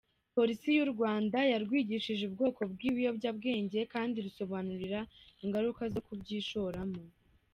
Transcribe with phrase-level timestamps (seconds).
[0.35, 4.99] Polisi y’u Rwanda yarwigishije ubwoko bw’ibiyobyabwenge kandi irusobanurira
[5.43, 7.01] ingaruka zo kubyishoramo.